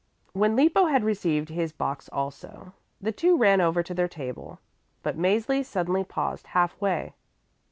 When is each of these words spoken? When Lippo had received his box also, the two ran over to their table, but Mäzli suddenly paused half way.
When 0.33 0.55
Lippo 0.55 0.87
had 0.87 1.03
received 1.03 1.49
his 1.49 1.71
box 1.71 2.09
also, 2.11 2.73
the 2.99 3.11
two 3.11 3.37
ran 3.37 3.61
over 3.61 3.83
to 3.83 3.93
their 3.93 4.07
table, 4.07 4.57
but 5.03 5.15
Mäzli 5.15 5.63
suddenly 5.63 6.03
paused 6.03 6.47
half 6.57 6.75
way. 6.81 7.13